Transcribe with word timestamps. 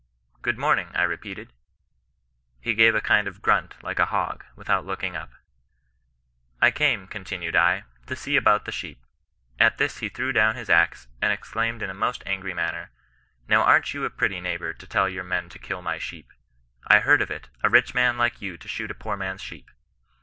Good 0.41 0.57
morning, 0.57 0.89
I 0.95 1.03
repeated. 1.03 1.53
He 2.59 2.75
gaNre 2.75 2.95
a 2.95 3.01
kind 3.01 3.27
of 3.27 3.43
grunt 3.43 3.75
like 3.83 3.99
a 3.99 4.07
hog, 4.07 4.43
without 4.55 4.83
looking 4.83 5.15
up. 5.15 5.29
I 6.59 6.71
came, 6.71 7.05
continued 7.05 7.55
I, 7.55 7.83
to 8.07 8.15
see 8.15 8.31
you 8.33 8.39
about 8.39 8.65
the 8.65 8.71
sheep. 8.71 9.05
At 9.59 9.77
this 9.77 9.99
he 9.99 10.09
threw 10.09 10.31
down 10.33 10.55
his 10.55 10.71
axe, 10.71 11.07
and 11.21 11.31
exclaimed 11.31 11.83
in 11.83 11.91
a 11.91 11.93
most 11.93 12.23
angry 12.25 12.55
manner, 12.55 12.89
* 13.19 13.47
Now 13.47 13.69
am't 13.69 13.93
you 13.93 14.03
a 14.03 14.09
pretty 14.09 14.41
neighbour 14.41 14.73
to 14.73 14.87
tell 14.87 15.07
your 15.07 15.23
men 15.23 15.49
to 15.49 15.59
kill 15.59 15.83
my 15.83 15.99
sheep! 15.99 16.33
I 16.87 17.01
heard 17.01 17.21
of 17.21 17.29
it— 17.29 17.49
a 17.63 17.69
rich 17.69 17.93
man 17.93 18.17
like 18.17 18.41
you 18.41 18.57
to 18.57 18.67
shoot 18.67 18.89
a 18.89 18.95
poor 18.95 19.15
man's 19.15 19.41
sheep 19.41 19.69